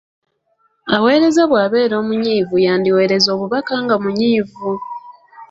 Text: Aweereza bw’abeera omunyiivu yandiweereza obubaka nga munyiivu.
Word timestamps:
Aweereza 0.95 1.43
bw’abeera 1.49 1.95
omunyiivu 2.01 2.55
yandiweereza 2.65 3.27
obubaka 3.35 3.73
nga 3.83 3.95
munyiivu. 4.03 4.69